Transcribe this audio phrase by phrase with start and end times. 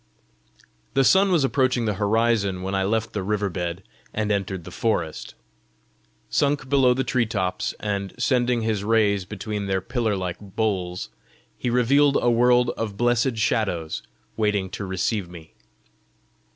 [0.95, 3.83] The sun was approaching the horizon when I left the river bed,
[4.15, 5.35] and entered the forest.
[6.27, 11.09] Sunk below the tree tops, and sending his rays between their pillar like boles,
[11.55, 14.01] he revealed a world of blessed shadows
[14.35, 15.53] waiting to receive me.